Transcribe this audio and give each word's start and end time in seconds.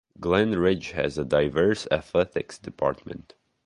Glen 0.19 0.57
Ridge 0.57 0.93
has 0.93 1.19
a 1.19 1.23
diverse 1.23 1.87
athletics 1.91 2.57
department. 2.57 3.35